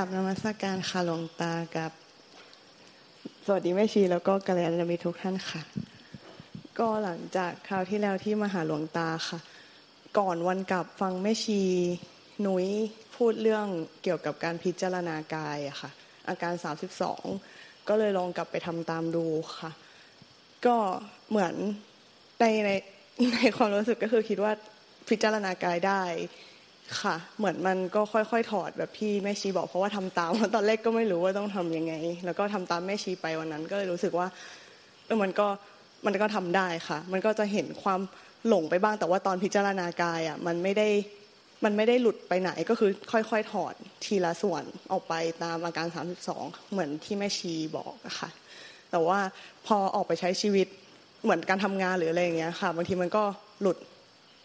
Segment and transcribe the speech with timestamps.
[0.00, 1.92] กับนมัสการค่ะหลวงตากับ
[3.46, 5.62] สวัสดีแม่ชีแล้วก็กัลยาณมิตรทุกท่านค่ะ
[6.78, 9.38] ก็หลังจากคราวที่แล้วที่มาหาหลวงตาค่ะ
[10.18, 11.60] ก่อนวันกลับฟังแม่ชี
[12.42, 12.66] หนุย
[13.16, 13.66] พูดเรื่อง
[14.02, 15.90] เกี่ยวกับการพิจารณากายอะค่ะ
[16.28, 16.54] อาการ
[17.20, 19.26] 32 ก็เลยลองกลับไปทำตามดู
[19.58, 19.70] ค่ะ
[20.66, 20.76] ก็
[21.28, 21.54] เหมือน
[22.40, 22.70] ในใน
[23.34, 24.52] ในความรู้สึกก็คือคิดว่า
[25.08, 26.02] พิจารณากายได้
[27.00, 34.26] ค่ะ เหมือนมันก็ค่อยๆ ถอดแบบพี่แม่ชีบอกเพราะว่าทำตามตอนแรกก็ไม่รู้ว่าต้องทํำยังไง แล้วก็ทำตามแม่ชีไปวันนั้น ก็เลยรู้สึกว่า
[35.06, 35.46] เออมันก็
[36.06, 38.00] มันก็ทำได้ค่ะ มันก็จะเห็นความ
[38.48, 40.88] หลงไปบ้างแต่ว่าตอนพิจารณากายอะมันไม่ได้
[41.64, 43.74] มันไม่ได้หลุดไปไหนก็คือค่อยๆ ถอด
[44.04, 45.86] ทีละส่วนออกไปตามอาการ
[46.30, 48.30] 32 เหมือนที่แม่ชีบอกอะค่ะ
[48.90, 49.18] แต่ว่า
[49.66, 50.66] พอออกไปใช้ชีวิต
[51.24, 53.22] เหมือนการทำงานหรืออะไรอย่างเงี้ยค่ะบางทีมันก็
[53.60, 53.76] หลุด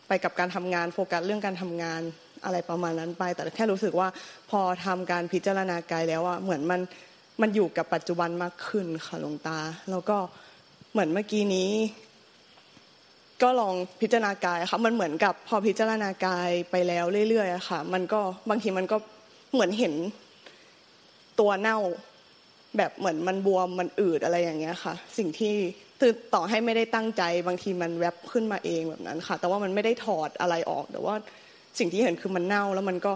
[0.08, 2.02] ไปกับการทำงานโฟกัสเรื่องการทำงาน
[2.46, 4.08] อะไรประมาณนั้นไป แต่แค่รู้สึกว่า
[4.50, 6.82] พอทำการพิจารณากายแล้วอะเหมือนมัน
[7.42, 9.60] มันอยู่กับปัจจุบันมากขึ้นค่ะหลวงตา
[9.92, 10.18] แล้วก็
[10.92, 11.72] เหมือนเมื่อกี้นี้
[13.42, 18.98] ก็ลองพิจารณากายค่ะมันเหมือนกับพอพิจารณากายไปแล้วเรื่อยๆค่ะ มันก็บางทีมันก็
[19.54, 19.94] เหมือนเห็น
[21.40, 21.78] ตัวเน่า
[22.78, 25.56] แบบเหมือนมันบวมมันอืดอะไรอย่างเงี้ยค่ะ สิ่งที่
[26.00, 31.16] คือต่อให้ไม่ได้ตั้งใจ บางทีมันแวบขึ้นมาเองแบบนั้นค่ะ แต่ว่ามันไม่ได้ถอดอะไรออกแต่ว่า
[31.78, 33.14] สิ่งที่เห็นคือมันเน่าแล้วมันก็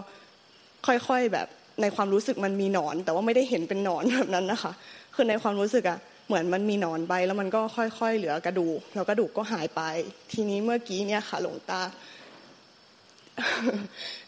[0.86, 1.48] ค่อยๆแบบ
[1.82, 4.72] ในความรู้สึกมันมีหนอน แต่ว่าไม่ได้เห็นเป็นหนอนแบบนั้นนะคะ
[5.14, 9.82] คือในความรู้สึกอะเหมือนมันมีหนอนไปแล้วมันก็ค่อยๆเหลือกระดูกแล้วกระดูกก็หายไป
[10.32, 11.80] ทีนี้เมื่อกี้เนี่ยค่ะหลวงตา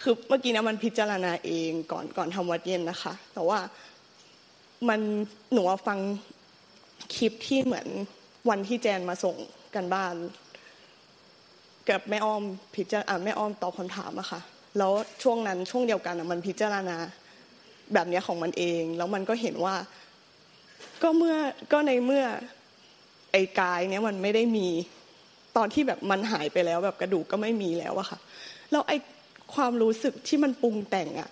[0.03, 3.59] คือเมื่อกี้นะมันพิจารณาเองก่อนก่อนทำวัดเย็นนะคะ แต่ว่า
[4.89, 5.01] มัน
[5.53, 5.99] หนูฟัง
[7.15, 7.89] คลิปที่เหมือน
[8.51, 9.37] วันที่แจนมาส่ง
[9.75, 10.15] กันบ้าน
[11.91, 12.43] กับแม่อ้อม
[12.77, 14.41] พิจารณาแม่อ้อมตอบคำถามอะค่ะ
[14.79, 14.93] แล้ว
[15.23, 16.97] ช่วงนั้นช่วงเดียวกันมันพิจารณา
[17.95, 19.75] แบบนี้ของมันเอง แล้วมันก็เห็นว่า
[21.03, 21.37] ก็เมื่อ
[21.73, 22.25] ก็ในเมื่อ
[23.33, 24.69] ไอ้กายเนี้ยมันไม่ได้มี
[25.57, 28.19] ตอนที่แบบมันหายไปแล้ว แบบกระดูกก็ไม่มีแล้วอะค่ะ
[28.71, 28.97] แล้วไอ้
[29.55, 31.29] ความรู้สึกที่มันปรุงแต่งอะ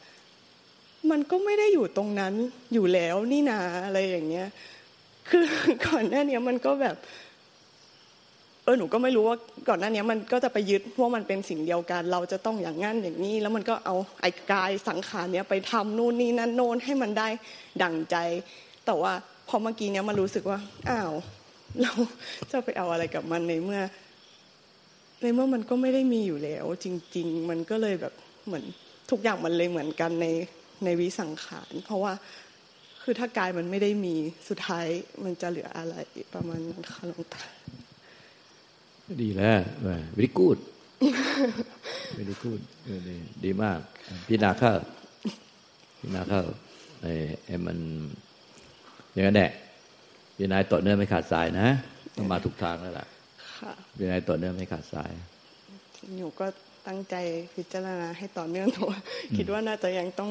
[1.10, 2.34] มันก็ไม่ได้อยู่ตรงนั้น
[2.72, 4.48] อยู่แล้วนี่นาอะไรอย่างเงี้ย
[5.28, 5.44] คือ
[5.86, 6.97] ก่อนหน้านี้มันก็แบบ
[8.65, 9.37] เออหนูก็ไม่รู้ว่า
[9.69, 17.29] ก่อนหน้านี้มันก็จะไปยึดว่ามันเป็นสิ่งเดียวกัน เราจะต้องอย่างงั้นอย่างนี้ แล้วมันก็เอาไอ้กายสังขารเนี้ยไปทำนู่นนี่นั่นโน้นให้มันได้
[17.83, 18.17] ดั่งใจ
[18.87, 19.13] แต่ว่า
[19.49, 20.59] พอเมื่อกี้เนี้ยมันรู้สึกว่า
[20.89, 21.13] อ้าว
[21.83, 21.93] เรา
[22.51, 23.81] จะไปเอาอะไรกับมันในเมื่อ
[25.23, 26.87] ในเมื่อมันก็ไม่ได้มีอยู่แล้ว จ
[27.17, 28.15] ริง ๆ มันก็เลยแบบ
[28.47, 28.65] เหมือน
[29.11, 30.27] ทุกอย่างมันเลยเหมือนกันใน
[30.85, 32.13] ในวิสังขาร เพราะว่า
[33.03, 34.15] คือถ้ากายมันไม่ได้มี
[34.49, 34.87] สุดท้าย
[35.25, 35.95] มันจะเหลืออะไร
[36.35, 37.43] ประมาณนั้นค่ะหลวงตา
[39.22, 39.59] ดีแล้ว
[40.20, 40.59] วิกูด
[42.28, 42.60] วิกูด
[43.09, 43.78] ดีดีมาก
[44.26, 44.72] พี่นาข้า
[46.00, 46.41] พี่นาข้า
[47.03, 47.12] ไอ้
[47.47, 47.78] ไอ้มัน
[49.12, 49.50] อย่างนั้นแหละ
[50.37, 51.69] พี่นายต่อเนื่องไม่ขาดสายนะ
[52.16, 53.06] ต้องมาถูกทางแล้วล่ะ
[53.97, 55.12] พี่นายต่อเนื่องไม่ขาดสาย
[56.16, 56.47] หนูก็
[56.86, 57.15] ตั้งใจ
[57.54, 58.91] พิจารณาให้ต่อเนื่องตัว
[59.36, 60.31] คิดว่าน่าจะยังต้อง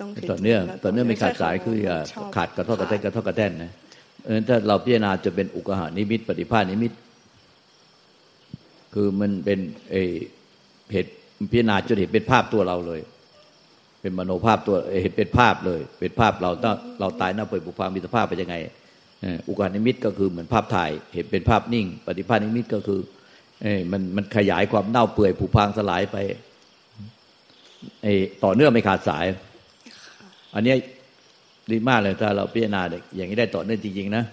[0.00, 1.96] ต้องต่อเนื่องต่อเนื่องไม่ขาดสายคืออย่า
[2.36, 3.72] ขาดกระทบกระแทกกระทบกระแทนนะ
[4.24, 6.92] เออถ้าเราพิจารณาจะเป็นอุกหานิมิตปฏิภาณนิมิต
[8.94, 9.58] คือมันเป็น
[9.90, 9.96] เอ
[10.92, 11.12] เหตุ
[11.50, 13.00] พิจารณาจนเห็นเป็นภาพตัวเราเลย
[14.00, 18.56] เป็นมโนภาพตัวเห็นเป็นภาพเลย เป็นภาพเราถ้าเราตายหน้าเปิดบุพามิตรภาพไปยังไง
[19.48, 23.00] อุกานิมิตก็คือเหมือนภาพถ่าย เห็นเป็นภาพนิ่ง ปฏิภาณนิมิตก็คือ
[23.62, 26.16] เอมันมันขยายความเน่าเปื่อยผุพังสลายไป
[28.02, 28.14] ไอ้
[28.44, 29.26] ต่อเนื่องไม่ขาดสาย
[30.54, 30.74] อันนี้
[31.70, 32.82] ดีมากเลยถ้าเราพิจารณา
[33.16, 34.24] อย่างนี้ได้ต่อเนื่องจริงๆนะ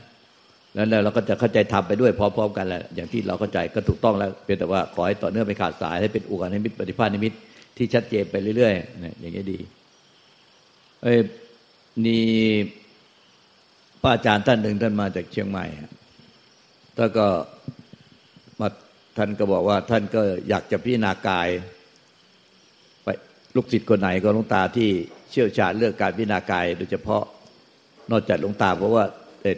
[0.73, 7.33] แล้วเราก็จะเข้าใจทำไปด้วยพร้อมๆกันแหละอย่างที่เราเข้าใจก็ถูกต้องแล้วเพียงแต่ว่าขอให้ต่อเนื่องไปขาดสายให้เป็นอุกานิมิตปฏิภาณนิมิต
[7.77, 9.59] ที่ชัดเจนไปเรื่อยๆอย่างนี้ดี
[11.03, 11.17] เอ้ย
[12.05, 12.23] นี่
[14.03, 15.65] ป้าอาจารย์ท่านหนึ่งท่านมาจากเชียงใหม่
[16.97, 17.27] ท่านก็
[18.59, 18.67] มา
[19.17, 21.47] ท่านก็บอกว่า ท่านก็อยากจะพิจารณากาย
[23.03, 23.07] ไป
[23.55, 24.89] ลูกศิษย์คนไหนก็ลงตาที่
[25.29, 27.23] เชี่ยวชาญเรื่องการพิจารณากาย โดยเฉพาะ
[28.11, 29.05] นอกจากลงตาเพราะว่า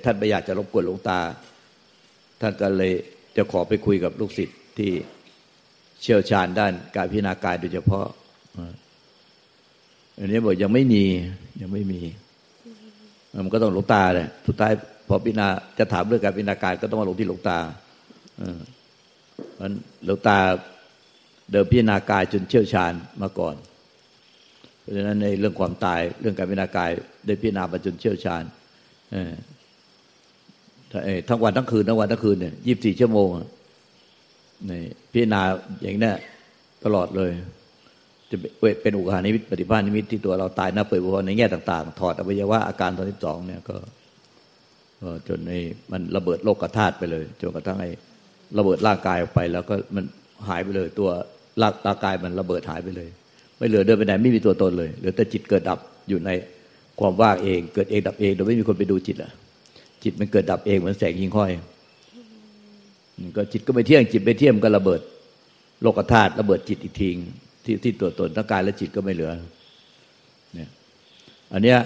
[0.04, 1.20] ท่านไม่อยากจะรบกวนหลวงตา
[2.42, 2.94] ท่านก็เลย
[3.38, 4.92] จะขอไปคุยกับลูกศิษย์ที่
[6.02, 8.08] เชี่ยวชาญด้านการพิจารณากายโดยเฉพาะ
[10.20, 11.04] อันนี้บอกยังไม่มี
[11.62, 12.02] ยังไม่มี
[13.44, 14.72] มันก็ต้องหลวงตาเลยสุดท้าย
[15.08, 15.48] พอพิจารณา
[15.80, 17.60] จะถามเรื่องการพิจารณากายก็ต้องมาลงที่หลวงตา
[19.60, 19.72] มัน
[20.06, 20.38] หลวงตา
[21.52, 23.56] เดิมพิจารณากายจนเชี่ยวชาญมาก่อน
[24.80, 26.92] เพราะฉะนั้นในเรื่องความตายเรื่องการพิจารณากาย
[27.26, 28.44] ได้พิจารณามาจนเชี่ยวชาญ
[31.30, 33.28] ทั้งวันทั้งคืนทั้งวันทั้งคืนเนี่ยยี่บสี่ชั่วโมง
[34.68, 34.74] ใน
[35.12, 35.42] พิจารณา
[35.82, 36.12] อย่างนี้
[36.86, 37.32] ตลอดเลย
[38.32, 38.36] จะ
[38.82, 43.76] เป็นอุกานิมิตปฏิภาณนิมิตที่ตัวเราตายนับเปิดวในแง่ต่างๆ ถอดอวัยวะอาการตอนที่สองเนี่ยก็
[45.28, 45.52] จนใน
[45.92, 47.90] มันระเบิดโลกธาตุไปเลยจนกระทั่งไอ้
[48.58, 50.06] ระเบิดร่างกายออกไป แล้วก็มัน
[50.48, 51.10] หายไปเลย ตัว
[51.62, 53.10] ร่างกายมันระเบิดหายไปเลย
[53.58, 55.80] ไม่เหลือเดินไปไหนไม่มีตัวตนเลยเหลือแต่จิตเกิดดับ
[56.10, 56.30] อยู่ใน
[57.00, 59.32] ความว่างเอง เกิดเองดับเองโดยไม่มีคนไปดูจิตอะ
[60.04, 61.52] จิตมันเกิดดับเองเหมือนแสงยิงห้อย
[63.36, 65.02] ก็จิตก็ไม่เที่ยงจิตไม่เที่ยงก็ระเบิด
[65.82, 67.10] โลกธาตุระเบิดจิตอีกที
[67.66, 69.32] ที่ที่ตัวตนทั้งกายและจิตก็ไม่เหลือ
[70.54, 70.70] เนี่ย
[71.54, 71.78] อันเนี้ย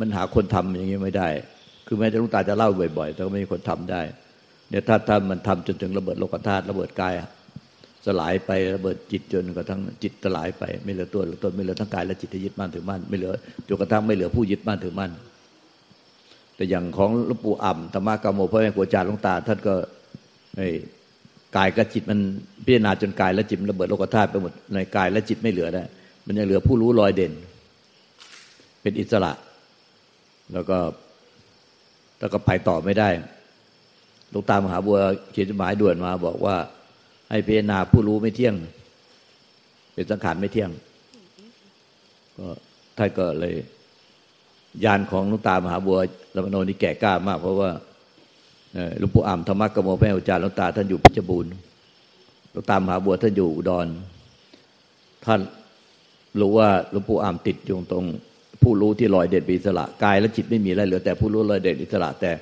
[0.00, 1.28] มันหาคนทำอย่างนี้ไม่ได้
[1.86, 2.68] คือแม้จะลุงตาจะเล่า
[2.98, 4.00] บ่อยๆ แต่ก็ไม่มีคนทำได้
[4.70, 7.14] เนี่ยถ้าถ้ามันทำจนถึงระเบิดโลกธาตุระเบิดกาย
[8.06, 13.32] สลายไประเบิดจิตจนกระทั่งจิตสลายไป ไม่เหลือตัวตนไม่เหลือทั้งกายและจิตที่ยึดมั่นถือมั่นไม่เหลือ
[13.68, 15.12] จนกระทั่งไม่เหลือผู้ยึดมั่นถือมั่น
[16.56, 19.74] แต่อย่างของหลวงปู่อ่ำธรรมกรรมโมพระแม่ครูอาจารย์หลวงตา ท่านก็
[21.56, 22.20] กายกับจิตมัน
[22.64, 25.86] พิจารณาจนกายและจิตระเบิดโลกธาตุไปหมดในกายและจิตไม่เหลือได้ว
[26.26, 27.32] มันยังเหลือผู้รู้ลอยเด่น
[28.82, 29.32] เป็นอิสระ
[30.52, 30.78] แล้วก็
[32.18, 33.08] แล้วก็ไปต่อไม่ได้
[34.30, 34.98] หลวงตามหาบัว
[35.32, 36.56] เขียนจดหมายด่วนมา บอกว่า
[37.30, 38.54] ให้พิจารณาผู้รู้ไม่เที่ยง
[39.94, 40.70] เป็นสังขารไม่เที่ยง
[42.38, 42.46] ก็
[42.96, 43.54] ท่านก็เลย
[44.84, 45.98] ยานของหลวงตามหาบัว
[46.36, 47.70] ลำโนนี่แก่กล้ามาก เพราะว่า
[48.98, 51.52] หลวงปู่อ่ำธรรมะกโมพระอาจารย์หลวงตาท่านอยู่พิจบูรณ์
[52.52, 53.86] หลวงตามหาบัวท่านอยู่อุดร
[55.24, 55.40] ท่าน
[56.40, 58.04] รู้ว่าหลวงปู่อ่ำติดอยู่ตรง
[58.62, 62.32] ผู้รู้ที่ลอยเด่นอิสระกายและจิตไม่มีอะไรเหลือแต่ผู้รู้ลอยเด่นอิสระ แต่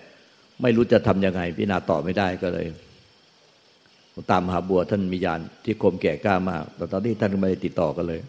[0.62, 2.66] ไม่รู้จะทํำยังไงพิจารณาต่อไม่ได้ก็เลย
[4.30, 8.20] ตามหาบัวท่านมียานที่คมแก่กล้ามากแต่ตอนที่ท่านไม่ได้ติดต่อกันเลย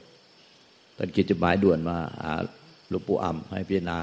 [0.97, 2.33] ท่านกิจดหมายด่วนมาหา
[2.89, 3.97] หลวงปู่อ่ำให้พิจารณา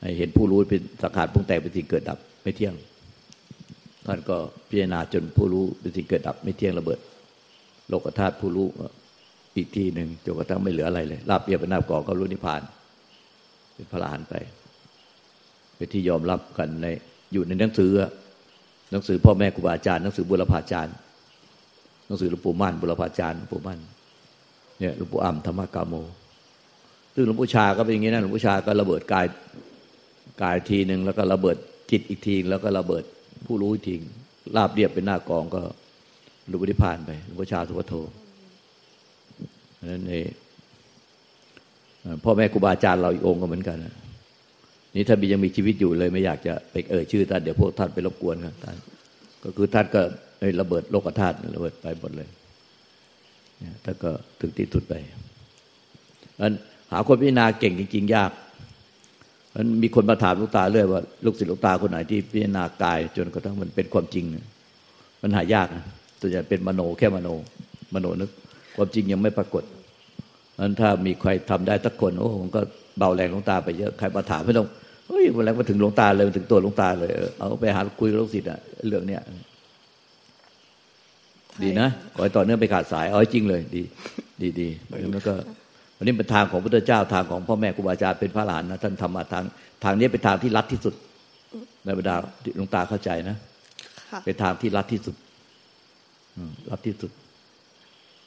[0.00, 2.74] ให้เห็นผู้รู้เป็นสังขารปรุงแต่เป็นสิ่งเกิดดับไม่เที่ยง
[4.06, 4.36] ท่านก็
[4.68, 6.98] พิจารณาจนผู้รู้เป็นสิ่งเกิดดับ ไม่เที่ยงระเบิด
[7.88, 8.66] โลกธาตุผู้รู้
[9.56, 12.62] อีกทีหนึ่งจนกระทั่งไม่เหลืออะไรเลยลาบเปียบนาบก่อก็รู้นิพพาน
[13.74, 14.34] เป็นพระลานไป
[15.76, 16.86] เป็นที่ยอมรับกันใน
[17.32, 17.92] อยู่ในหนังสือ
[18.90, 20.94] หนังสือพ่อแม่ครูบาอาจารย์หนังสือบุรพาจารย์
[22.06, 23.80] หนังสือหลวงปู่มั่นบุรพาจารย์หลวงปู่มั่น
[24.78, 25.94] เนี่ยหลวงปู่อ่ำธรรมกาโม
[27.14, 29.26] ซึ่งหลวงปู่ชาก็เป็นอย่างนี้นะหลวงปู่ชาก็ระเบิดกาย
[30.42, 31.56] กายทีหนึ่งแล้วก็ระเบิด
[31.90, 33.04] จิตอีกทีแล้วก็ระเบิด
[33.46, 34.00] ผู้รู้ทิ้ง
[34.56, 35.62] ราบเรียบเป็นหน้ากองก็
[36.50, 37.94] รูปนิพานไปหลวงพ่อชาสุวัโท
[39.90, 40.26] นั้นเอง
[42.24, 43.78] พ่อแม่ครูบาอาจารย์เราอีกองก็เหมือนกัน
[44.94, 48.76] นี่ถ้ามียังมีชีวิตอยู่เลย ไม่อยากจะไปเอ่ยชื่อท่านเดี๋ยวพวกท่านไปรบกวนครับท่าน
[49.44, 50.00] ก็คือท่านก็
[50.60, 52.28] ระเบิดโลกธาตุระเบิดไปหมดเลย
[53.84, 54.10] ท่านก็
[54.40, 54.94] ถึงที่สุดไป
[56.40, 56.52] อัน
[56.92, 58.30] หาคนพิจารณาเก่งจริงๆ ยาก
[59.54, 64.24] มันมีคนมาถามลูกตาเรื่อยว่า ลูกศิษย์ลูกตาคนไหนที่พิจารณากาย จนกระทั่งมันเป็นความจริง
[65.22, 65.84] มันหายากนะ
[66.20, 67.28] ตัวใหญ่เป็นมโนแค่มโน
[67.94, 68.30] มโนนึก
[68.76, 69.64] ความจริงยังไม่ปรากฏ
[70.60, 72.60] นั้นถ้ามีใครทำได้สักคนโอ้ผมก็
[72.98, 74.66] เบาแรงลงตาไปเยอะใครมาถามไม่ต้อง
[75.08, 79.22] เฮ้ยวันแรกมาถึงลงตาเลยมาถึงตัวลงตาเลยเอาไปหาคุยกับลูกศิษย์อะเรื่องเนี้ย
[81.62, 83.82] ดีนะขอให้ต่อเนื่องไปขาดสายเอาจริงเลย ดี
[84.42, 84.68] ดีดี
[85.12, 85.34] แล้วก็
[86.02, 89.44] อันนี้เป็นทางของพระพุทธเจ้าทางของพ่อแม่ครูบาอาจารย์เป็นพระหลานนะท่านทำมาทาง
[89.84, 90.94] ทางนี้เป็นทางที่รัดที่สุด
[91.84, 92.16] ในบรรดา
[92.56, 93.36] หลวงตาเข้าใจนะ
[94.24, 95.16] เป็นทางที่รัดที่สุด
[96.70, 97.10] รัดที่สุด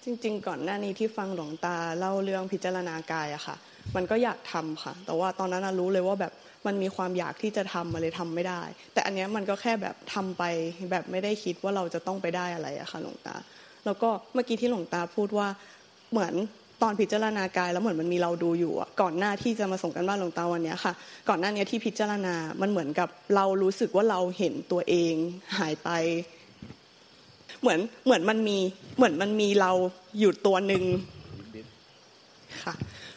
[0.04, 3.56] จริง ๆ ก่อนหน้านี้ที่ฟังหลวงตาเล่าเรื่องพิจารณากายอะค่ะ
[3.96, 6.34] มันก็อยากทำค่ะ แต่ว่าตอนนั้นรู้เลยว่าแบบ
[6.66, 8.62] มันมีความอยากที่จะทำมาเลยทำไม่ได้
[8.94, 10.44] แต่อันนี้มันก็แค่แบบทำไป
[10.92, 13.36] แบบไม่ได้คิดว่าเราจะต้องไปได้อะไรอะค่ะหลวงตา
[13.86, 15.48] แล้วก็เมื่อกี้ที่หลวงตาพูดว่า
[16.12, 16.34] เหมือน
[16.82, 20.94] ตอนพิจารณากายแล้วเหมือนมันมีเราดูอยู่อะก่อนหน้าที่จะมาส่งกันบ้านหลวงตาวันนี้ค่ะ
[21.29, 25.13] ก่อนหน้านี้ที่พิจารณา มันเหมือนกับเรารู้สึกว่าเราเห็นตัวเอง
[25.58, 25.89] หายไป
[27.62, 28.58] เหมือนเหมือนมันมี
[28.98, 29.72] เหมือนมันมีเรา
[30.20, 30.84] อยู่ตัวหนึ่ง
[32.63, 32.74] ค่ะ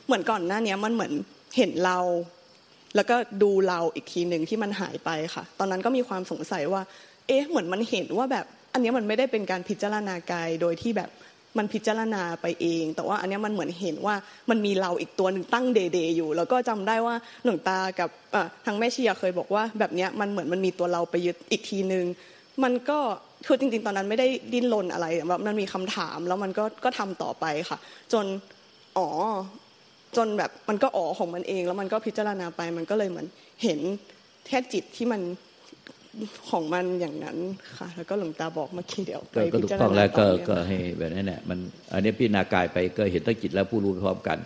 [0.06, 1.12] เหมือนก่อนหน้านี้มันเหมือน
[1.56, 1.98] เห็นเรา
[2.96, 6.82] แล้วก็ดูเราอีกทีหนึ่งที่มันหายไปค่ะ ตอนนั้นก็มีความสงสัยว่า
[7.26, 11.10] เอ๊ะ เหมือนมันเห็นว่าแบบ อันนี้มันไม่ได้เป็นการพิจารณากายโดยที่แบบ
[11.58, 14.14] มันพิจารณาไปเอง แต่ว่าอันนี้มันเหมือนเห็นว่า
[14.50, 17.14] มันมีเราอีกตัวหนึ่งตั้งเดเดอยู่ แล้วก็จำได้ว่า
[17.44, 18.08] หลวงตากับ
[18.66, 22.04] ทางแม่ชีเคยบอกว่า แบบนี้มันเหมือนมันมีตัวเราไปยึดอีกทีนึง
[22.62, 22.98] มันก็
[23.46, 27.78] คือจริง ๆ ตอนนั้นไม่ได้ดิ้นรนอะไรแบบมันมีคำถามแล้วมันก็ก็ทำต่อไปค่ะ
[28.12, 28.26] จน
[28.98, 29.08] อ๋อ
[30.16, 33.26] จนแบบมันก็อ๋อของมันเอง แล้วมันก็พิจารณาไปมันก็เลยเหมือน
[33.62, 33.80] เห็น
[34.46, 35.20] แค่จิตที่มัน
[36.50, 37.36] ของมันอย่างนั้น
[37.78, 41.58] ค่ะ แล้วก็หลวงตาบอกเมื่อกี้เดี๋ยวไปพิจารณาต่อแล้วก็ก็ให้แบบนั้นแหละมัน
[41.92, 44.38] อันนี้พิจารณากายไปก็เห็นทั้งจิตและผู้รู้พร้อมกัน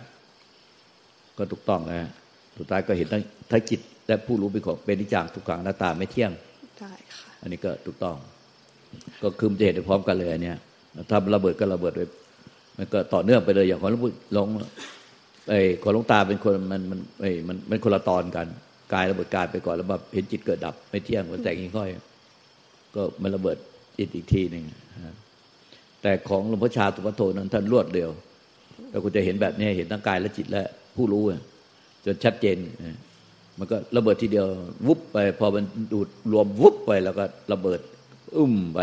[1.37, 2.09] ก็ถูกต้องนะ
[2.57, 6.31] สุดท้ายก็เห็นทั้งทั้งจิตและผู้รู้เป็นของเป็นนิจังทุกขังหน้าตาไม่เที่ยง
[6.79, 8.15] ได้ค่ะ อันนี้ก็ถูกต้อง
[9.23, 10.57] ก็คือมันจะเห็นพร้อมกันเลยอันเนี้ย
[11.09, 12.01] ถ้าระเบิดก็ระเบิดไป
[12.77, 14.47] มันก็ต่อเนื่องไปเลยอย่างของหลวงปู่หลวง
[15.49, 18.47] ไอ้ของหลวงตาเป็นคนมันมันไอ้มันมันคนละตอนกัน
[18.93, 21.89] กายระเบิดกายไปก่อนแล้วแบบเห็นจิตเกิดดับ ไม่เที่ยงมันแต่งยิ่งค่อย
[22.95, 23.57] ก็มันระเบิด
[23.97, 24.63] จิตอีกทีหนึ่ง
[26.01, 28.09] แต่ของหลวงพ่อชาตุปโทนั้นท่านรวดเร็ว
[28.89, 30.63] แล้วคุณจะเห็นแบบนี้เห็นทั้งกายและจิตและ
[30.95, 31.23] ผู้รู้
[32.05, 32.57] จนชัดเจน
[33.59, 34.45] มันก็ระเบิดทีเดียว
[34.87, 35.63] วุบไป พอมัน
[35.93, 37.79] ดูดรวมวุบไปแล้วก็ระเบิด
[38.35, 38.79] อุ้มไป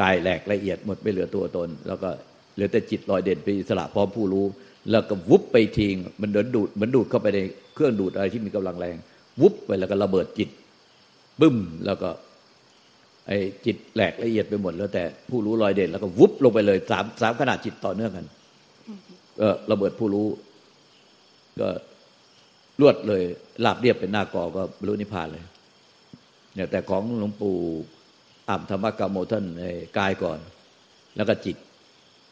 [0.00, 2.10] กายแหลกละเอียดหมดไม่เหลือตัวตน แล้วก็
[2.54, 4.46] เหลือแต่จิตลอยเด่นไปอิสระพร้อมผู้รู้
[4.90, 7.40] แล้วก็วุบไปทิ้งมันเดินดูดมันดูดเข้าไปใน
[7.76, 8.96] เครื่องดูดอะไรที่มีกำลังแรง
[9.40, 10.48] วุบไปแล้วก็ระเบิดจิต
[11.40, 11.56] บึ้ม
[11.86, 12.10] แล้วก็
[13.26, 18.26] ไอ้จิตแหลกละเอียดไปหมดแล้วแต่ผู้รู้ลอยเด่นแล้วก็วุบลงไปเลยสามสามขนาดจิตต่อเนื่องกัน
[19.38, 20.26] เออระเบิดผู้รู้
[21.60, 21.68] ก็
[22.80, 23.22] รวดเลย
[23.64, 25.44] ลาบเรียบเป็นหน้ากอก็บรรลุนิพพานเลย
[26.54, 27.56] เนี่ยแต่ของหลวงปู่
[28.48, 29.44] อ่ำธรรมกรรมโมท่าน
[29.98, 30.38] กายก่อน
[31.16, 31.56] แล้วก็จิต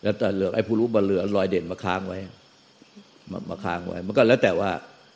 [0.03, 2.19] แล้วแต่เหลือไอ้ผู้รู้บรเหลือลอยเด่นมาค้างไว้
[3.31, 4.71] มามาค้างไว้ มันก็แล้วแต่ว่า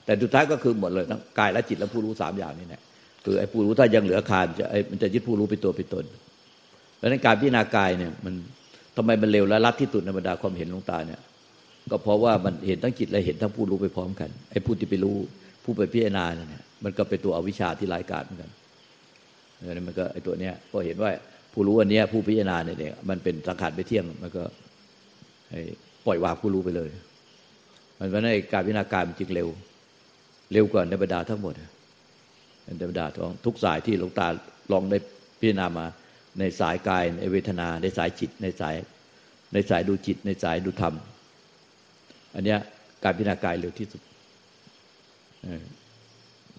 [0.08, 2.82] แต่สุดท้ายก็คือหมดเลยทั้งกายและจิตและผู้รู้สามอย่างนี่แหละ
[3.24, 6.04] คือไอ้ผู้รู้ถ้ายังเหลือคานจะไอ้มันจะยึดผู้รู้เป็นตัวเป็นตน
[6.96, 8.34] เพราะนั้นการพิจารณากายเนี่ยมัน
[8.96, 11.20] ทำไมมันเร็วและรัดที่สุดในบรรดาความเห็นลงตาเนี่ย
[11.90, 15.16] ก็เพราะว่ามันเห็นทั้งจิตและเห็นทั้งผู้รู้ไปพร้อมกันไอ้ผู้ที่ไปรู้
[15.64, 18.50] ผู้ไปพิจารณาเนี่ยมันก็เป็นตัวอวิชชาที่รายการเหมือนกัน
[19.58, 21.10] เนี่ยมันก็ไอ้ตัวเนี้ยพอเห็นว่า
[21.52, 24.42] ผู้รู้อันเนี้ยผู้พิจารณาเนี่ยมันเป็นสังขารไปเที่ยงมันก็
[26.06, 26.88] ปล่อยวางผู้รู้ไปเลย
[27.98, 29.48] มันเพราะนั้นการพิจารณากายมันจึงเร็ว
[30.52, 31.54] เร็วกว่าในบรรดาทั้งหมด
[32.64, 34.28] ในบรรดาของทุกสายที่หลวงตา
[34.72, 34.98] ลองได้
[35.38, 35.86] พิจารณามา
[36.38, 38.74] ในสายกายในเวทนา ในสายจิต ในสาย
[39.52, 40.94] ในสายดูจิต ในสายดูธรรม
[42.34, 42.58] อันเนี้ย
[43.04, 44.02] การพิจารณากายเร็วที่สุด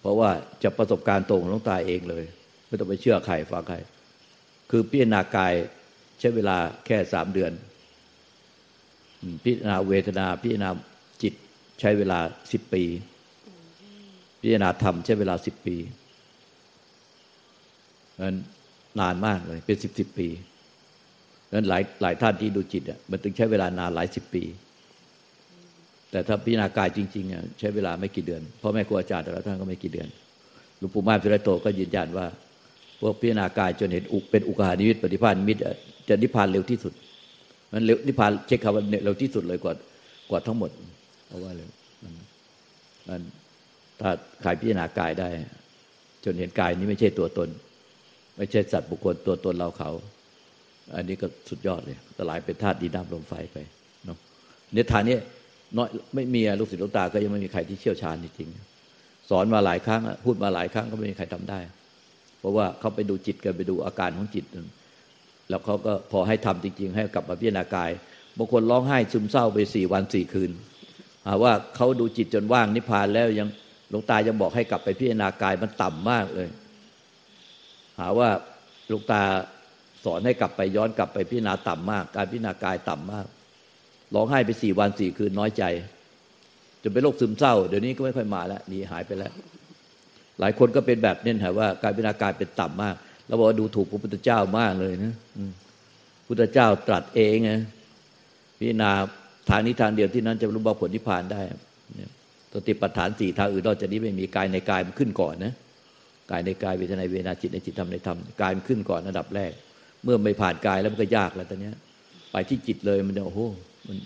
[0.01, 0.29] เพราะว่า
[0.63, 2.23] จะประสบการณ์ตรงหลวงตาเองเลย
[2.67, 3.77] ไม่ต้องไปเชื่อใครฟังใคร
[4.69, 5.53] คือพิจารณากาย
[6.19, 7.51] ใช้เวลาแค่สามเดือน
[9.43, 10.69] พิจารณาเวทนาพิจารณา
[11.23, 11.33] จิต
[11.79, 12.19] ใช้เวลา
[12.51, 12.83] สิบปี
[14.39, 15.77] พิจารณาธรรมใช้เวลาสิบปี
[18.19, 18.33] มัน
[18.99, 20.27] นานมากเลย เป็นสิบสิบปี
[21.53, 24.43] นั้นหลายหลายท่านที่ดูจิตอะมันถึงใช้เวลานานหลายสิบปี
[26.11, 30.07] แต่ถ้าพิจารณากายจริงๆใช้เวลาไม่กี่เดือนพ่อแม่ครูอาจารย์แต่ละท่านก็ไม่กี่เดือน
[30.77, 32.27] หลวงปู่ม่านพิรโตก็ยืนยันว่า
[33.01, 35.61] พวกพิจารณากายจนเห็นอุกเป็นอุกหานิมิตปฏิภาณมิตร
[36.09, 36.93] จะนิพพานเร็วที่สุด
[37.71, 39.73] มันเร็วนิพพานเช็คคำว่าเร็วที่สุดเลยกว่า
[40.29, 40.71] กว่าทั้งหมด
[41.27, 41.69] เพราะว่าเลย
[43.09, 43.21] มัน
[44.01, 44.09] ถ้า
[44.41, 45.29] ใครพิจารณากายได้
[46.23, 47.49] จนเห็นกายนี้ไม่ใช่ตัวตน
[48.37, 49.91] ไม่ใช่สัตว์บุคคลตัวตนเราเขา
[50.95, 53.57] อันนี้ก็สุดยอดเลยสลายเป็นธาตุดินน้ำลมไฟไป
[54.05, 54.17] เนาะ
[54.73, 55.17] ในฐานนี้
[55.77, 58.49] น้อยไม่มีลูกศิษย์ลูกตาก็ยังไม่มีใครที่เชี่ยวชาญจริง
[59.29, 61.59] สอนมาหลายครั้งพูดมาหลายครั้งก็ไม่มีใครทำได้
[62.39, 64.45] เพราะว่าเขาไปดูจิตกันไปดูอาการของจิต
[65.49, 67.91] แล้วเขาก็พอให้ทำจริง ๆ ให้กลับมาพิจารณากาย
[68.37, 70.51] บางคนร้องไห้ซึมเศร้าไปสี่วันสี่คืน
[71.25, 73.49] หาว่าเขาดูจิตจนว่างนิพพานแล้วยัง
[73.89, 76.47] หลวงตายังบอกให้กลับไปพิจารณากายมันต่ำมากเลย
[77.99, 78.29] หาว่า
[78.87, 79.21] หลวงตา
[80.05, 83.25] สอนให้กลับไปย้อนกลับไปพิจารณาต่ำมาก การพิจารณากายต่ำมาก
[84.13, 85.63] ร้องไห้ไปสี่วันสี่คืนน้อยใจ
[86.81, 89.33] จนเป็นโรคซึมเศร้า เดี๋ยวนี้ก็ไม่ค่อยมาแล้วหนีหายไปแล้ว
[90.39, 92.95] หลายคนก็เป็นแบบนี้ค่ะว่า การพิจารณาการเป็นต่ำมาก
[93.27, 95.13] เราบอกว่าดูถูกพระพุทธเจ้ามากเลยนะ
[96.27, 97.51] พุทธเจ้าตรัสเองไง
[98.59, 98.91] พิจารณา
[99.49, 101.41] ทางนี้ทางเดียวที่นั้นจะรู้บผลนิพพานได้
[102.53, 105.53] สติปัฏฐานสี่ทางอื่นนอกจากนี้ไม่มีกายในกายมันขึ้นก่อนนะ
[106.31, 109.51] กายในกายเวทนาเวนาจิตในจิตธรรมในธรรมกายมันขึ้นก่อนระดับแรก
[110.03, 111.71] เมื่อไม่ผ่านกายแล้วมันก็ยากแล้วตอนนี้
[112.31, 113.39] ไปที่จิตเลยมันโอ้โห
[113.87, 113.97] มัน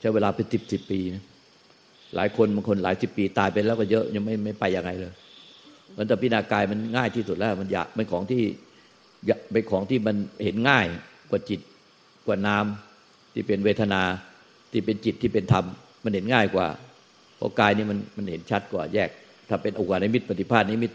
[0.00, 1.22] ใช้เวลาเป็นสิบสิบปีนะ
[2.16, 5.12] หลายคนบางคนหลายสิบปีตายไปแล้วก็เยอะยังไม่ไม่ไปยังไงเลย
[5.96, 8.42] มันแต่พิจารณากายมันง่ายที่สุดแล้ว มันอยากเป็นของที่
[9.52, 10.86] เป็นของที่มันเห็นง่าย
[11.30, 11.60] กว่าจิต
[12.26, 12.64] กว่านาม
[13.34, 14.02] ที่เป็นเวทนา
[14.72, 15.64] ที่เป็นจิตที่เป็นธรรม
[16.04, 16.66] มันเห็นง่ายกว่า
[17.36, 19.08] เพราะกายนี่มันมันเห็นชัดกว่าแยก
[19.48, 20.92] ถ้าเป็นอุกานิมิตปฏิภาณนิมิต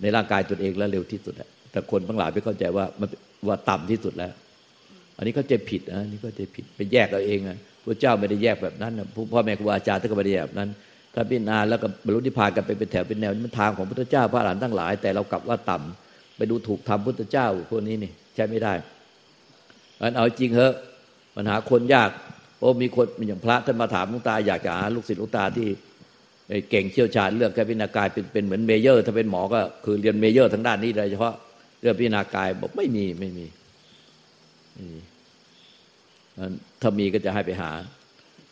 [0.00, 1.34] ในร่างกายตนเองแล้วเร็วที่สุด
[1.70, 3.08] แต่คนทั้งหลายไม่เข้าใจว่ามัน
[3.48, 4.32] ว่าต่ำที่สุดแล้ว
[5.16, 10.70] อันนี้เขาใจผิดนะนี่ก็ใจผิดไปแยกเอาเองนะพระเจ้าไม่ได้แยกแบบนั้นนะพ่อแม่ครูอาจารย์ท่านก็ไม่ได้แยกแบบนั้น
[11.14, 18.72] ถ้าพิจารณาแล้วก็บรรลุนิพพานกันไปเป็นแถวเป็นแนวมันทางของพระเจ้าพระอรหันต์ทั้งหลาย แต่เรากลับว่าต่ำไปดูถูกทำพระเจ้าพวกนี้นี่ใช้ไม่ได้
[20.00, 20.74] อันเอาจริงเหอะ
[21.36, 22.10] ปัญหาคนยาก
[22.62, 25.68] โอ้มีคนอย่างพระท่านมาถามหลวงตา อยากจะหาลูกศิษย์หลวงตาที่
[26.70, 31.34] เก่งเชี่ยวชาญเรื่องการพิจารณากายเป็นเป็นเหมือน major ถ้าเป็นหมอก็คือเรียน major ทางด้านนี้โดยเฉพาะ
[31.80, 33.46] เรื่องพิจารณากายบอกไม่มีไม่มี
[36.80, 37.70] ถ้ามีก็จะให้ไปหา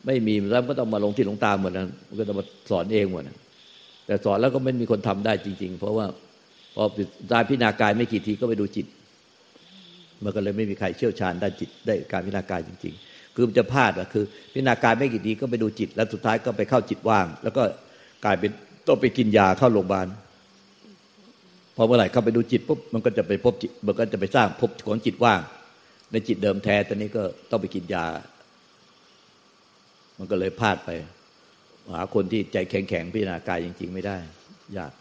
[0.07, 1.87] ไม่มีแล้วก็ต้องมาลงที่หลวงตาหมดนะ
[2.19, 3.23] ก็ต้องมาสอนเองหมด
[4.07, 6.07] แต่สอนแล้วก็ไม่มีคนทำได้จริง ๆ เพราะว่า
[6.75, 6.85] พอ
[7.31, 8.87] ได้พิจารณากายไม่กี่ทีก็ไปดูจิต
[10.25, 17.63] มันก็เลยไม่มีใครเชี่ยวชาญด้านจิตได้การพิจารณากายจริง ๆ คือมันจะพลาดอะคือ พิจารณากายไม่กี่ทีก็ไปดูจิต แล้วสุดท้ายก็ไปเข้าจิตว่าง แล้วก็
[18.25, 18.51] กลายเป็น
[18.89, 20.07] ต้องไปกินยาเข้าโรงพยาบาล
[21.77, 25.41] พอเมื่อไหร่เข้าไปดูจิตปุ๊บมันก็จะไปพบจิตมันก็จะไปสร้างพบของจิตว่าง
[26.13, 28.07] ในจิตเดิมแท้ตอนนี้ก็ต้องไปกินยา
[30.19, 30.91] มันก็เลยพลาดไป
[31.93, 34.17] หาคนที่ใจแข็งแข็งพิจารณากายจริง ๆ ไม่ได้
[34.79, 34.93] ยาก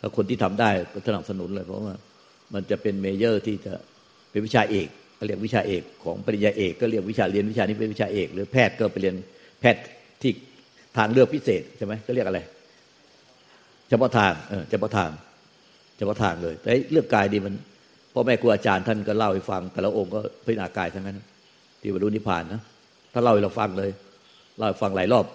[0.00, 1.94] ถ้าคนที่ทำได้ก็สนับสนุนเลย เพราะว่า
[2.54, 3.74] มันจะเป็น major ที่จะ
[4.30, 9.14] เป็นวิชาเอก ก็เรียกวิชาเอก ของปริญญาเอก ก็เรียกวิชาเรียนวิชานี้เป็นวิชาเอก หรือแพทย์ก็ไปเรียน
[9.60, 9.82] แพทย์
[10.22, 10.32] ที่
[10.96, 12.40] ทางเลือกพิเศษใช่ไหมก็เรียกอะไร
[13.88, 15.10] เฉพาะทางเออเฉพาะทาง
[15.96, 17.54] เฉพาะทางเลย แต่เรื่องกายดีมัน
[18.12, 21.18] พ่อแม่ครูอาจารย์ท่านก็เล่าให้ฟัง แต่ละองค์ก็พิจารณากายทั้งนั้น
[21.80, 22.60] ที่บรรลุนิพพานนะ
[23.12, 23.90] ถ้าเล่าให้เราฟังเลย
[24.58, 25.26] เล่าฟังหลายรอบ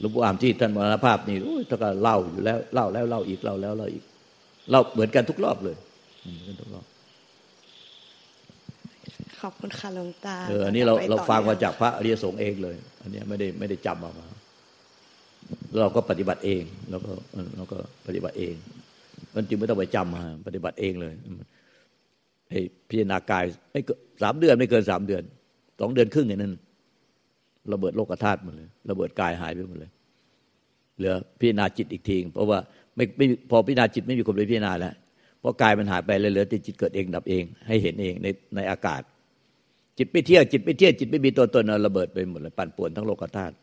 [0.00, 1.36] หลวงปู่อามที่ท่านมรณภาพนี่
[1.68, 4.04] ท่านก็เล่าอยู่แล้วเล่าแล้วเล่าอีกเล่าแล้วเล่าอีก
[4.70, 5.76] เล่าเหมือนกันทุกรอบเลย
[6.22, 6.84] เหมือนกันทุกรอบ
[9.40, 14.26] ขอบคุณค่ะหลวงตา เอออันนี้เราเราฟังมาจากพระอริยสงฆ์เองเลย อันนี้ไม่ได้ไม่ได้จำมามา
[15.80, 17.12] เราก็ปฏิบัติเองแล้วก็
[17.56, 18.54] เราก็ปฏิบัติเอง
[19.34, 21.14] มันจึงไม่ต้องไปจำมาปฏิบัติเองเลย
[22.50, 23.80] ไอ้พิจารณากายไม่
[24.22, 25.22] สามเดือนไม่เกินสามเดือน
[25.80, 26.54] สองเดือนครึ่งอย่างนั้น
[27.72, 29.90] ระเบิดโลกธาตุหมดเลยระเบิดกายหายไปหมดเลย
[30.98, 32.58] เหลือพิจารณาจิตอีกทีเพราะว่า
[32.96, 34.94] ไม่ไม่พอพิจารณาจิตไม่มีคนไปพิจารณาแล้ว
[35.40, 38.26] เพราะกายมันหายไปเลยเหลือแต่จิตเกิดเองดับเอง ให้เห็นเองใน
[38.56, 39.02] ในอากาศ
[39.98, 43.54] จิตไม่เที่ยงจิตไม่เที่ยงจิตไม่มีตัวตนระเบิดไปหมดเลยปั่นป่วนทั้งโลกธาตุ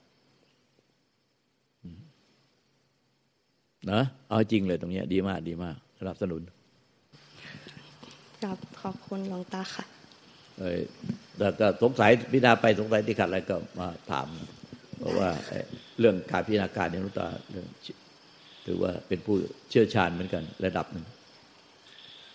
[3.91, 6.41] นะเอาจริงเลยตรงนี้ดีมากดีมากสนับสนุน
[8.43, 9.85] ครับขอบคุณหลวงตาค่ะ
[10.59, 10.81] เออ
[11.37, 14.27] แต่ก็สงสัยพิจารณาไปสงสัยที่ขัดอะไรก็มาถาม
[14.99, 15.29] เพราะว่า
[15.99, 17.27] เรื่องการพิจารณาการเนี่ยหลวงตา
[18.65, 19.35] ถือว่าเป็นผู้
[19.69, 21.05] เชี่ยวชาญเหมือนกัน ระดับหนึ่ง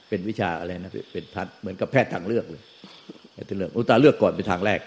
[0.09, 2.63] เป็นวิชาอะไรนะเป็นทัดเหมือนกับแพทย์ทางเลือกเลย
[3.47, 4.81] แพทย์เลือกอุตาเลือกก่อนเป็นทางแรก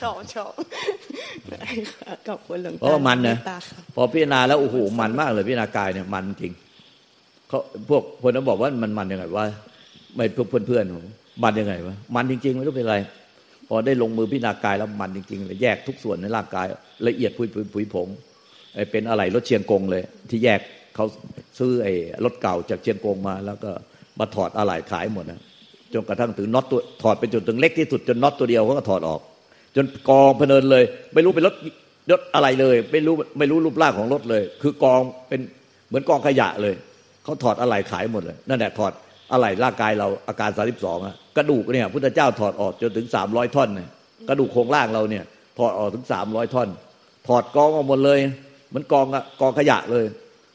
[0.00, 0.52] ชอบชอบ
[2.28, 3.36] กับคนหลวงตาเพราะมันนะ
[3.94, 6.52] พอพิจารณาแล้วโอ้โหมันมากเลยพิจารณากายเนี่ยมันจริง
[7.48, 9.46] เขาพวกคนนั้นบอกว่ามันมันยังไงว่า
[10.16, 12.96] ไม่พวกเพื่อนๆมันยังไงวะมันจริง ๆ ไม่รู้เป็นไร
[13.68, 16.66] พอได้ลงมือพิจารณากายแล้วมันจริงๆเลยแยกทุกส่วนในร่างกาย
[17.08, 18.08] ละเอียดผุยผุยผง
[18.90, 20.60] เป็นอะไรรถเชียงกงเลย ที่แยก
[20.94, 21.06] เขา
[21.58, 23.70] ซื้อไอ้รถเก่าจากเชียงกงมา แล้วก็
[24.18, 25.40] มาถอดอะไหล่ขายหมดนะ
[25.94, 29.20] จนกระทั่งถึงน็อตตัวถอดไปจนถึงเล็กที่สุดจนน็อตตัวเดียวเขาก็ถอดออก
[29.76, 31.54] จนกองพเนินเลย ไม่รู้เป็นรถ
[32.10, 35.40] รถอะไรเลย ไม่รู้ไม่รู้รูปร่างของรถเลย คือกองเป็น
[35.88, 36.74] เหมือนกองขยะเลย
[37.24, 38.92] เขาถอดอะไหล่ขายหมดเลยนั่นแหละถอด
[39.32, 43.88] อะไหล่ร่างกายเราอาการสาสิบสองอะกระดูกเนี่ยพุทธเจ้าถอดออกจนถึงสามร้อยท่อนเนี่ย
[44.28, 45.24] กระดูกโครงร่างเราเนี่ย
[45.58, 46.68] ถอดออกถึงสามร้อยท่อน
[47.28, 48.18] ถอดกองออกหมดเลย
[48.68, 50.04] เหมือนกองอะกองขยะเลย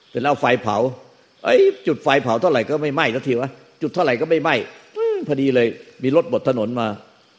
[0.09, 0.77] เสร็จแล้วไฟเผา
[1.43, 3.49] เอ้ยจุดไฟเผาเท่าไหร่ก็ไม่ไหม้ทันทีวะ
[3.81, 4.55] จุดเท่าไหร่ก็ไม่ไหม้
[5.27, 5.67] พอดีเลย
[6.03, 6.87] มีรถบดถนนมา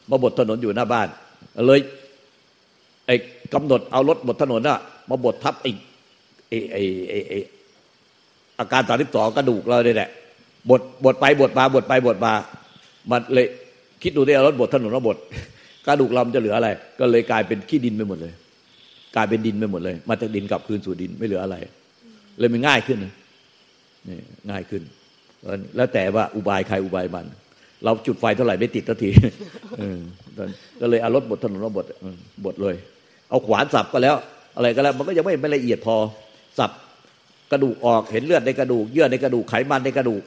[0.09, 1.07] มาบดถนนอยู่หน้าบ้าน
[1.67, 1.79] เลย
[3.07, 3.15] ไอ้
[3.53, 5.71] กำหนดเอารถบดถนนอะมาบดทับไอ้
[6.49, 7.39] ไอ้ไอ้ไอ้
[8.59, 10.09] อาการสาริบสองกระดูกเราเนี่ยแหละ
[10.69, 12.33] บดบดไปบดมาบดไปบดมา
[13.11, 13.47] มันเลย
[14.03, 15.17] คิดดูได้เอารถบดถนนมาบด
[15.87, 18.33] กระดูกเราจะเหลืออะไร ก็เลยกลายเป็นขี้ดินไปหมดเลย
[19.15, 21.57] กลายเป็นดินไปหมดเลย มาจากดินกลับคืนสู่ดินไม่เหลืออะไร
[22.39, 24.19] เลยมันง่ายขึ้นนี่
[24.51, 24.81] ง่ายขึ้น
[25.75, 27.25] แล้วแต่ว่าอุบายใครอุบายมัน
[27.85, 29.09] เราจุดไฟเท่าไหร่ไม่ติดทันที
[30.81, 31.85] ก็เลยเอารถบดถนนมาบด
[32.45, 32.75] บดเลย
[33.29, 34.15] เอาขวานสับก็แล้ว
[34.55, 35.95] อะไรก็แล้ว มันก็ยังไม่ไม่ละเอียดพอ
[36.59, 36.71] สับ
[37.51, 40.21] กระดูกออกเห็นเลือดในกระดูก เยื่อในกระดูกไขมันในกระดูก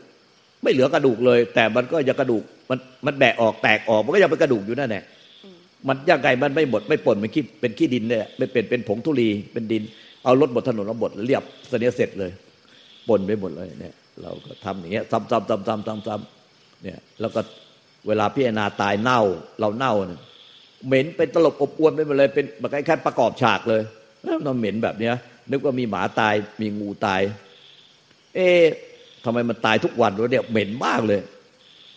[0.62, 5.04] ไม่เหลือกระดูกเลย แต่มันก็ยังกระดูกมันมันแบะออกแตกออก มันก็ยังเป็นกระดูกอยู่นั่นแหละ
[5.88, 9.82] มันยังไงมันไม่หมดไม่ปนมันขี้เป็นขี้ดินเนี่ยไม่เป็นเป็นผงทุลีเป็นดิน
[10.24, 12.30] เอารถบดถนนราบดเรียบเสนียเสร็จเลย
[13.08, 16.41] ปนไปหมดเลยเนี่ย เราก็ทำอย่างเงี้ยซ้ำซ้ำซ้ำซ้ำซ้ำซ้ำ
[16.82, 17.40] เนี่ยแล้วก็
[18.08, 19.20] เวลาพิจารณาตายเน่า
[19.60, 20.20] เราเน่าเนี่ย
[20.86, 23.82] เหม็นเป็นตลบอบอวนไปหมดเลยเป็นแบบคล้ายๆประกอบฉากเลย
[24.44, 25.14] เราเหม็นแบบเนี้ย
[25.50, 27.20] นึกว่ามีหมาตายมีงูตาย
[28.34, 28.48] เอ๊
[29.24, 31.20] ทำไมมันตายทุกวันวะเนี่ยเหม็นมากเลย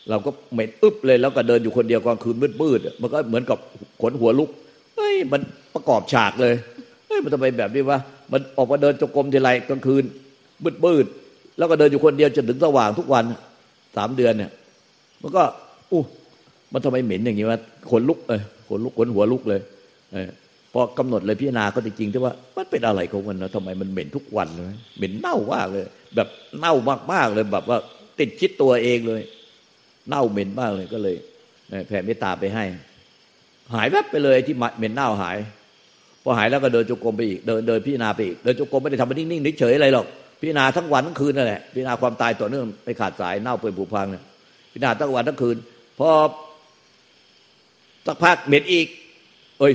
[0.09, 3.57] เราก็เหม็นอึบเลย แล้วก็เดินอยู่คนเดียวกลางคืนมืดๆมันก็เหมือนกับ
[4.01, 4.49] ขนหัวลุก
[4.95, 5.41] เฮ้ยมัน
[5.73, 6.53] ประกอบฉากเลย
[7.07, 7.99] เฮ้ยมันทำไมแบบนี้วะ
[8.31, 10.03] มันออกมาเดินจงกรมทีไรกลางคืน
[10.85, 13.25] มืดๆแล้วก็เดินอยู่คนเดียวจนถึงสว่างทุกวัน
[13.97, 14.51] สามเดือนเนี่ย
[15.21, 15.43] มันก็
[15.91, 16.01] อู้
[16.73, 17.59] มันทำไมเหม็นอย่างนี้วะ
[17.91, 19.61] ขนลุกเออขนลุกขนหัวลุกเลย
[20.13, 20.29] เออ
[20.73, 24.65] พอกำหนดเลยพิจารณาก็จริงๆที่ว่ามันเป็นอะไรของมันนะทำไมมันเหม็นทุกวันเลย
[24.97, 25.83] เหม็นเน่ามากเลย
[26.15, 26.27] แบบ
[26.59, 26.73] เน่า
[27.11, 27.77] มากๆเลยแบบว่า
[28.19, 29.21] ติดชิดตัวเองเลย
[30.09, 31.15] เน่าเหม็นมากเลยก็เลย
[31.87, 32.63] แผ่เมตตาไปให้
[33.73, 35.37] หายแวบไปเลยที่เหม็นเน่าหาย
[36.23, 40.05] พอหายแล้วก็เดินจงกรมไปอีกเดินเดินพิจารณาไปอีกเดินจงกรมไม่ได้ทำมันนิ่งๆเฉยๆอะไรหรอก
[40.39, 44.23] พิจารณาทั้งวันทั้งคืนนั่นแหละพิจารณาความตายต่อเนื่องไม่ขาดสายเน่าเปื่อยผุพังเนี่ย
[44.75, 45.57] พิจารณาทั้งวันทั้งคืน
[45.99, 46.09] พอ
[48.05, 48.87] สักพักเหม็นอีก
[49.59, 49.73] เอ้ย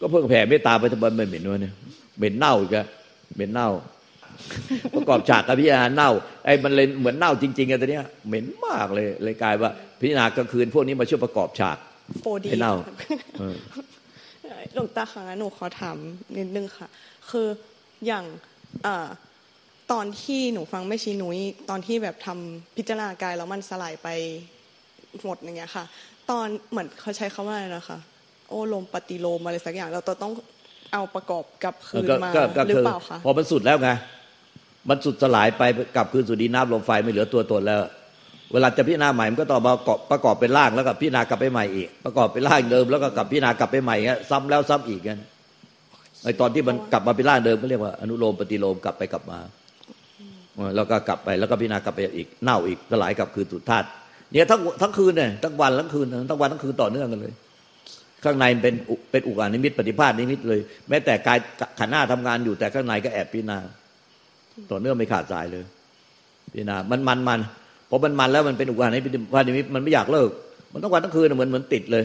[0.00, 1.74] ก็เพิ่งแผ่เมตตาไปทำไมไม่เหม็นวะเนี่ย
[2.18, 2.86] เหม็นเน่าอีกอะ
[3.34, 3.68] เหม็นเน่า
[4.94, 6.10] ประกอบฉากกับพิจารณาเน่า
[6.44, 11.76] ไอ้มันเลยเหมือนเน่าจริงๆอะตอนเนี้ยเหม็นมากเลยเลยกลายว่า พิจารณากลางคืนพวกนี้มาช่วยประกอบฉาก
[12.20, 12.74] โฟดีเน่า
[14.74, 15.96] หลวงตาค่ะหนูขอถาม
[16.36, 16.86] นิดนึงค่ะ
[17.30, 17.46] คือ
[18.06, 18.24] อย่าง
[19.92, 21.38] ตอนที่หนูฟังแม่ชีนุ้ย
[21.70, 24.08] ตอนที่แบบทำพิจารณากายแล้วมันสลายไป
[25.24, 25.84] หมดอย่างเงี้ยค่ะ
[26.30, 27.98] ตอนเหมือนเขาใช้คาว่าอะไรนะคะ
[28.48, 30.32] โอ้ลมปฏิโลมอะไรสักอย่าง เราต้อง
[30.92, 32.30] เอาประกอบกับคืนมา
[32.68, 33.90] หรือเปล่าคะพอมันสุดแล้วไง
[34.88, 35.62] มันสุดสลายไป
[35.96, 37.80] กลับคืนสู่ดินน้ำลมไฟไม่เหลือตัวตนแล้ว
[38.52, 39.72] เวลาจะพิจารณาใหม่มันก็ต่อมา
[40.10, 45.18] ประกอบเป็นร่างแล้วก็พิจารณากลับไปใหม่อีก ประกอบเป็นร่างเดิมแล้วก็กลับพิจารณากลับไปใหม่เงี้ยซ้ำแล้วซ้ำอีกกัน
[46.24, 49.38] ไอตอนที่มันกลับมาเป็นร่างเดิมก็เรียกว่าอนุโลมปฏิโลมกลับไปกลับมา
[50.76, 53.86] แล้วก็กลับไปแล้วก็พิจารณากลับไปอีกเน่าอีกสลายกลับคืนสู่ธาตุ
[54.32, 57.32] เนี่ยทั้งทั้งคืนเนี่ยทั้งวันทั้งคืนทั้งวันทั้งคืนต่อเนื่องกันเลย
[58.24, 58.74] ข้างในเป็น
[59.10, 61.38] เป็นอุกานิมิตปฏิภาณนิมิตเลย แม้แต่กาย
[61.78, 63.58] ขันหน้าทำงานอยู่แต่ข้างในก็แอบพิจารณา
[64.70, 65.64] ต่อเนื่องไม่ขาดสายเลย
[66.52, 67.40] พิจารณามันมันมัน
[67.88, 70.30] พอมันมันแล้วมันเป็นอุกานิมิตปฏิมิตมันไม่อยากเลิก
[70.72, 72.04] มันต้งวันทั้งคืนเหมือนเหมือนติดเลย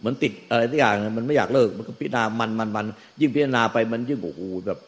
[0.00, 2.86] เหมือนติดอะไรทุกอย่างมันไม่อยากเลิกมันก็พิจารณามันมันมัน
[3.20, 4.78] ยิ่งพิจารณาไปมันยิ่งโอ้โหแบบ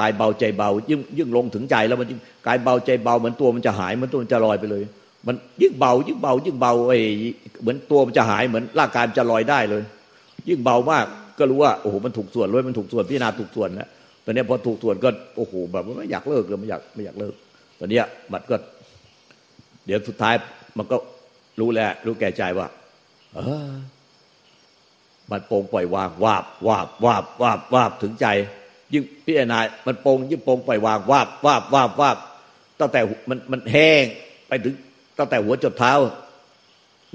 [0.00, 4.82] กายเบาใจเบา ยิ่งยิ่งลงถึงใจแล้วมันยิ่งกายเบาใจเบาเหมือนตัวมันจะหายเหมือนตัวมันจะลอยไปเลย
[5.26, 6.98] มันยิ่งเบา ยิ่งเบา ยิ่งเบาไอ้
[7.62, 9.82] เหมือนตัวมันจะหายเหมือนร่างกายจะลอยได้เลย
[10.48, 11.06] ยิ่งเบามาก
[11.38, 13.88] ก็รู้ว่าโอ้โหมันถูกส่วนเลยมันถูกส่วนพิจารณาถูกส่วนแล้ว
[14.24, 17.34] ตอนนี้พอถูกส่วนก็โอ้โหแบบไม่อยากเลิกเลยไม่อยากไม่อยากเลิก
[17.78, 18.00] ตอนนี้
[18.32, 18.56] มันก็
[19.86, 20.34] เดี๋ยวสุดท้าย
[20.78, 20.96] มันก็
[21.60, 22.66] รู้แหล้วรู้แก่ใจว่า
[23.34, 23.72] เออ
[25.30, 28.26] มันโปร่งปล่อยวางวาบวาบวาบวาบวาบถึงใจ
[28.92, 32.16] ยิ่งพิจารณามันโปร่งยิ่งโปร่งปล่อยวางวาบวาบวาบวาบ
[32.80, 34.04] ตั้งแต่มันมันแห้ง
[34.48, 34.74] ไปถึง
[35.18, 35.92] ตั้งแต่หัวจดเท้า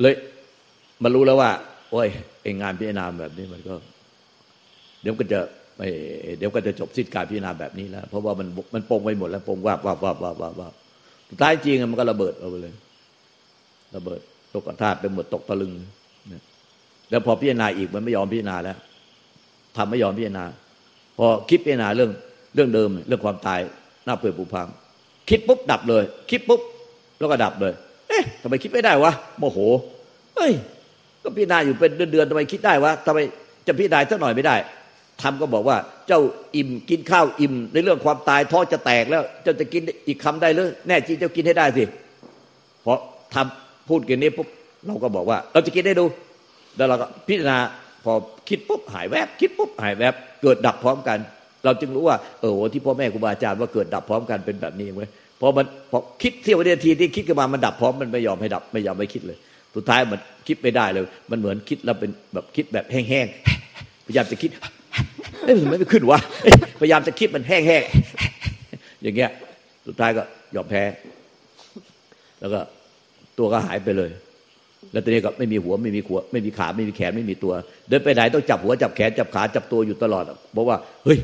[0.02, 0.16] เลย
[1.04, 1.52] มันรู้แล้วว่า
[1.92, 2.08] โอ้ย
[2.44, 3.74] เองงานพิจารณาแบบนี้มันก็
[5.02, 5.40] เดี๋ยวก็จะ
[5.78, 5.88] ไม่
[6.38, 10.74] เดี๋ยวก็จะจบสิ้นการพิจารณาแบบนี้แล้ว เพราะว่ามันมันโปร่งไปหมดแล้วโปร่งวาบวาบวาบวาบวาบวาบ
[11.42, 12.74] ท้ายจริงมันก็ระเบิดเอาไปเลย
[13.96, 14.20] ระเบิด
[14.54, 15.72] ตกกระทาเป็นหมดตกตะลึง
[17.10, 18.78] แล้วพอพิจารณาอีกมันไม่ยอมพิจารณาแล้ว
[19.78, 20.46] ทำไม่ยอมพิจารณา
[21.18, 22.12] พอคิดพิจารณาเรื่อง
[22.56, 23.60] เรื่องเดิม เรื่องความตาย
[24.06, 24.68] หน้าเปื่อยผุพัง
[25.30, 26.62] คิดปุ๊บดับเลย คิดปุ๊บ
[27.20, 27.74] แล้วก็ดับเลย
[28.10, 29.60] เอ๊ะทำไมคิดไม่ได้วะโมโห
[30.36, 30.54] เฮ้ย
[31.24, 33.20] ก็พิจารณาอยู่เป็นเดือนๆทำไมคิดได้วะทำไม
[33.68, 34.56] จะพิจารณาสักหน่อยไม่ได้
[35.22, 36.22] ทำก็บอกว่าเจ้า
[36.56, 41.84] อิ่มกินข้าวอิ่ม ในเรื่องความตายท้อจะแตกแล้ว เจ้าจะกินอีกคำได้หรือแน่จริงเจ้ากินให้ได้สิ
[42.84, 43.00] เพราะ
[43.34, 44.48] ทำพูดกันนี้ปุ๊บ
[44.86, 46.06] เราก็บอกว่า เราจะกินได้ดู
[46.78, 47.58] แล้วเราก็พิจารณา
[48.06, 48.14] พอ
[48.50, 51.18] คิดปุ๊บหายแวบ คิดปุ๊บหายแวบ เกิดดับพร้อมกัน
[51.66, 55.10] เราจึงรู้ว่าเออที่พ่อแม่ครูบาอาจารย์ว่าเกิดดับพร้อมกันเป็นแบบนี้เว้ย
[55.42, 59.38] พอมันพอคิดเที่ยววินาทีที่คิดขึ้นมามันดับพร้อมมันไม่ยอมให้ดับไม่ยอมไม่คิดเลย
[59.76, 64.50] สุดท้ายมันคิดไม่ได้เลย มันเหมือนคิดแล้วเป็นแบบคิดแบบแห้งๆพยายามจะคิด
[65.44, 66.20] เอ้ยมันไม่ขึ้นวะ
[66.80, 69.32] พยายามจะคิดมันแห้งๆอย่างเงี้ย
[69.88, 70.24] สุดท้ายก็
[70.56, 70.84] ยอมแพ้
[72.40, 72.60] แล้วก็
[73.38, 74.10] ตัวก็หายไปเลย
[74.92, 77.54] แล้วตอนนี้ก็ไม่มีหัวไม่มีขวไม่มีขาไม่มีแขนไม่มีตัว
[77.90, 81.18] เดินไปไหนต้องจับหัวจับแขนจับขาจับตัวอยู่ตลอดเพราะว่าเฮ้ย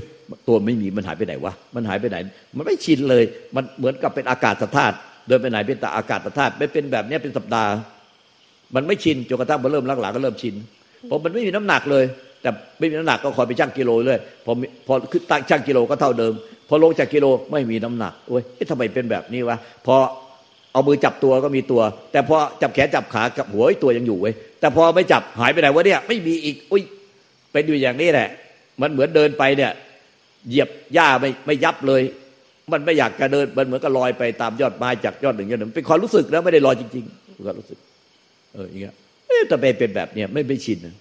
[0.48, 2.18] ตัวไม่มีมันหายไปไหนวะมันหายไปไหน
[2.58, 3.24] มันไม่ชินเลย
[3.56, 4.96] มันเหมือนกับเป็นอากาศธาตุ
[5.28, 7.72] เดินไปไหนเป็นแต่อากาศธาตุไม่เป็นแบบนี้เป็นสัปดาห์
[8.76, 10.56] มันไม่ชินจนกระทั่งมันเริ่มหลังๆก็เริ่มชิน
[11.08, 12.04] เพราะมันไม่มีน้ำหนักเลย
[12.42, 14.54] แต่ไม่มีน้ำหนักก็คอยไปชั่งกิโลเลยพอ
[14.88, 16.34] พอขึ้นตั้งชั่งกิโลก็เท่าเดิม
[16.70, 19.96] พอลงจากกิโลไม่มีน้ำหนักโอ้ยทำไมเป็นแบบนี้วะพอ
[20.72, 21.82] เอามือจับตัวก็มีตัว
[22.12, 26.84] แต่พอจับแขนจับขากับหัวตัวยังอยู่เว้ยแต่พอไม่จับหายไปไหนวะเนี่ยไม่มีอีกอุ้ย
[27.52, 28.30] เป็นอยู่อย่างนี้แหละ
[28.82, 29.72] มันเหมือนเดินไปเนี่ย
[30.48, 32.02] เหยียบหญ้าไม่ไม่ยับเลย
[32.72, 37.80] มันไม่อยากจะเดินมันเหมือนกับลอยไปตามยอดไม้จากยอดหนึ่งยอดหนึ่งเป็นความรู้สึกแล้วไม่ได้ลอยจริงๆความรู้สึก
[38.54, 38.94] เอออย่างเงี้ย
[39.28, 40.96] เอ๊ะแต่เป็นแบบเนี้ยไม่ไม่ชินนะ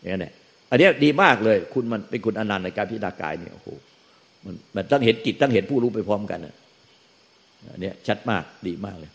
[0.00, 0.30] อย่างนี้
[0.70, 3.68] อันนี้ดีมากเลย คุณมันเป็นคุณอนันต์ในการพิจารณากายเนี่ยโอ้โห
[4.44, 6.54] มันมันต้องเห็นจิตต้องเห็นผู้รู้ไปพร้อมกันนะ
[7.80, 9.10] เนี่ยชัดมากดีมากเลย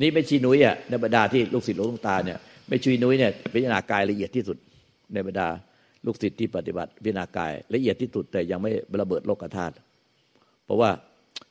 [0.00, 4.56] นี่ไม่ชีนุ้ยอะในบรรดาที่ลูกศิษย์หลวงตาเนี่ยไม่ชีนุ้ยเนี่ยพิจารณากายละเอียดที่สุด
[5.12, 5.48] ในบรรดา
[6.06, 8.70] ลูกศิษย์ที่ปฏิบัติพิจารณากายละเอียดที่สุดแต่ยังไม่
[9.00, 9.74] ระเบิดโลกธาตุ
[10.64, 10.90] เพราะว่า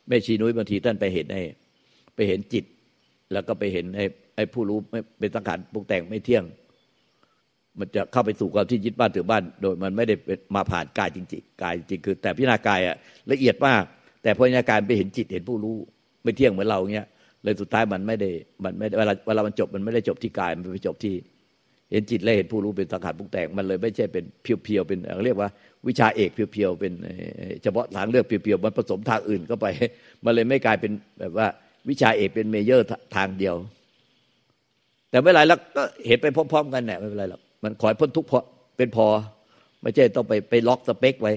[0.08, 1.38] แม่ชีนุ้ยบางทีท่านไปเห็นใน
[2.16, 2.66] ไปเห็นจิต
[3.34, 6.44] แล้วก็ไปเห็นไอ้ไอ้ผู้รู้ไม่เป็นสังขารปรุงแต่งไม่เที่ยง
[7.80, 10.16] มันจะเข้าไปสู่ความที่ยึดบ้านถือบ้าน โดยมันไม่ได้
[10.56, 12.96] มาผ่านกายจริงๆกายจริงคือ แต่พิจารณากายอะ
[13.32, 13.84] ละเอียดมาก
[14.24, 15.76] แต่พออาการไปเห็นจิตเห็นผู้รู้
[16.24, 17.08] ไม่เที่ยงเหมือนเราเงี้ย
[17.44, 18.30] เลยสุดท้ายมันไม่ได้
[18.64, 21.16] มันไม่เวลาเวลามันจบมันไม่ได้จบที่กายมันไปจบที่
[21.92, 25.50] เห็นจิตและเห็นผู้รู้เป็นสังขารปรุงแต่งมันเลยไม่ใช่เป็นเพียวๆเป็นเรียกว่า
[25.88, 26.94] วิชาเอก pure ๆเป็น
[27.64, 29.68] เฉพาะทางเลือก pure ๆมันผสมทางอื่นเข้าไป
[30.26, 31.48] มันเลยไม่กลายเป็นแบบว่า
[31.90, 33.56] วิชาเอกเป็น major ทางเดียว
[35.10, 38.40] แต่ไม่ไรแล้วก็เห็นไปพร้อมๆกันเนี่ยไม่เป็นไรหรอกมันขอให้พ้นทุกข์พอ
[38.78, 39.08] เป็นพอ
[39.82, 41.34] ไม่ใช่ต้องไปไป lock spec ไว้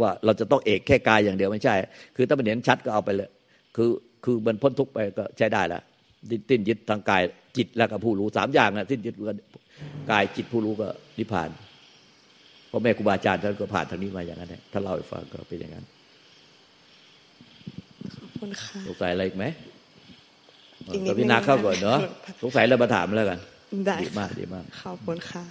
[0.00, 1.74] ว่าเราจะต้องเอกแค่กายอย่างเดียวไม่ใช่
[2.16, 3.30] คือถ้ามันเห็นชัดก็เอาไปเลย
[3.76, 3.90] คือ
[4.24, 5.80] คือมันพ้นทุกข์ไปก็ใช้ได้ละ
[6.48, 7.22] สิ้นยึดทางกาย
[7.56, 9.34] จิตแล้วก็ผู้รู้สามอย่างนะสิ้นยึดก็
[10.10, 11.50] กายจิตผู้รู้ก็นิพพาน
[12.68, 15.84] เพราะแม่ครูบาอาจารย์ท่านก็ผ่านทางนี้มาอย่างนั้นถ้าเล่าให้ฟังก็เป็นอย่างนั้น
[18.16, 19.44] ขอบคุณค่ะสงสัยอะไรอีกไหม
[20.94, 23.38] อีกนิดนึงพี่นาเข้าก่อนเนาะนะคะสงสัยแล้วมาถามแล้วกัน
[23.86, 25.44] ได้ดีมากค่ะดีมากขอบคุณค่ะ